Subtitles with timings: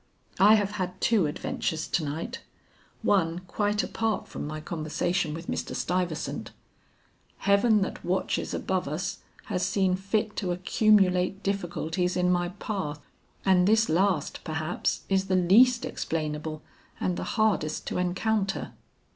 [0.39, 2.41] I have had two adventures to night;
[3.03, 5.75] one quite apart from my conversation with Mr.
[5.75, 6.49] Stuyvesant.
[7.37, 12.99] Heaven that watches above us, has seen fit to accumulate difficulties in my path,
[13.45, 16.63] and this last, perhaps, is the least explainable
[16.99, 18.73] and the hardest to encounter."